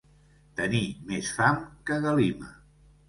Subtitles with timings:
[0.61, 0.79] Tenir
[1.11, 1.59] més fam
[1.91, 2.51] que Galima.